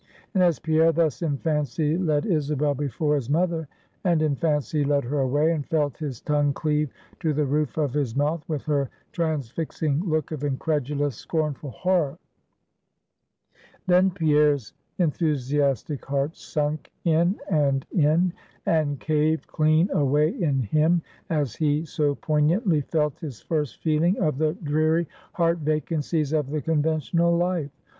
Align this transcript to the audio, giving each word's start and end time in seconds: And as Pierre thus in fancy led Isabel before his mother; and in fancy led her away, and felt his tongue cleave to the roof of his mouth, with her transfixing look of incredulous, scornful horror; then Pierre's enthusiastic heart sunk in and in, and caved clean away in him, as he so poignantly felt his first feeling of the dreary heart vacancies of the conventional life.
And 0.33 0.41
as 0.41 0.57
Pierre 0.57 0.91
thus 0.91 1.21
in 1.21 1.37
fancy 1.37 1.95
led 1.95 2.25
Isabel 2.25 2.73
before 2.73 3.13
his 3.13 3.29
mother; 3.29 3.67
and 4.03 4.23
in 4.23 4.35
fancy 4.35 4.83
led 4.83 5.03
her 5.03 5.19
away, 5.19 5.51
and 5.51 5.63
felt 5.63 5.99
his 5.99 6.19
tongue 6.21 6.53
cleave 6.53 6.89
to 7.19 7.33
the 7.33 7.45
roof 7.45 7.77
of 7.77 7.93
his 7.93 8.15
mouth, 8.15 8.43
with 8.47 8.63
her 8.63 8.89
transfixing 9.11 10.03
look 10.03 10.31
of 10.31 10.43
incredulous, 10.43 11.17
scornful 11.17 11.69
horror; 11.69 12.17
then 13.85 14.09
Pierre's 14.09 14.73
enthusiastic 14.97 16.03
heart 16.05 16.35
sunk 16.35 16.91
in 17.05 17.39
and 17.51 17.85
in, 17.91 18.33
and 18.65 18.99
caved 18.99 19.45
clean 19.45 19.87
away 19.91 20.29
in 20.29 20.63
him, 20.63 21.03
as 21.29 21.57
he 21.57 21.85
so 21.85 22.15
poignantly 22.15 22.81
felt 22.81 23.19
his 23.19 23.39
first 23.39 23.77
feeling 23.83 24.17
of 24.17 24.39
the 24.39 24.53
dreary 24.63 25.07
heart 25.33 25.59
vacancies 25.59 26.33
of 26.33 26.49
the 26.49 26.59
conventional 26.63 27.37
life. 27.37 27.69